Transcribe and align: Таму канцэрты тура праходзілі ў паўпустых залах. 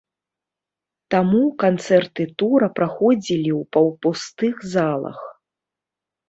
Таму 1.15 1.41
канцэрты 1.63 2.25
тура 2.43 2.69
праходзілі 2.79 3.51
ў 3.59 3.69
паўпустых 3.77 4.55
залах. 4.73 5.19